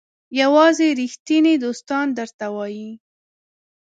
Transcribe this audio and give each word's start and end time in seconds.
یوازې 0.41 0.87
ریښتیني 0.99 1.53
دوستان 1.63 2.07
درته 2.17 2.45
وایي. 2.55 2.89